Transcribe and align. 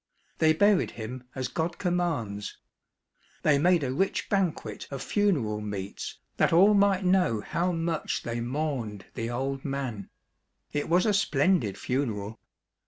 They 0.39 0.53
buried 0.53 0.89
him 0.97 1.25
as 1.35 1.47
God 1.47 1.77
commands. 1.77 2.57
They 3.43 3.59
made 3.59 3.83
a 3.83 3.93
rich 3.93 4.29
banquet 4.29 4.87
of 4.89 5.03
funeral 5.03 5.61
meats 5.61 6.17
that 6.37 6.51
all 6.51 6.73
might 6.73 7.05
know 7.05 7.41
how 7.41 7.71
much 7.71 8.23
they 8.23 8.41
mourned 8.41 9.05
the 9.13 9.29
old 9.29 9.63
man; 9.63 10.09
it 10.73 10.89
was 10.89 11.05
a 11.05 11.13
splendid 11.13 11.77
funeral. 11.77 12.39